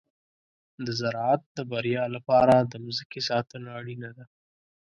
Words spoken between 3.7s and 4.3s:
اړینه ده.